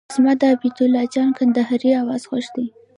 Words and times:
زما 0.15 0.33
د 0.39 0.41
عبید 0.53 0.77
الله 0.85 1.03
جان 1.13 1.29
کندهاري 1.37 1.91
اواز 2.01 2.21
خوښ 2.29 2.45
دی. 2.55 2.65